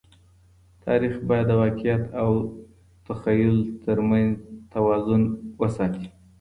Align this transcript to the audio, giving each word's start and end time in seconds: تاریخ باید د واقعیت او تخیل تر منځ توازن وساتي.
تاریخ 0.85 1.13
باید 1.27 1.45
د 1.49 1.51
واقعیت 1.61 2.03
او 2.21 2.31
تخیل 3.07 3.55
تر 3.85 3.97
منځ 4.09 4.31
توازن 4.73 5.21
وساتي. 5.61 6.05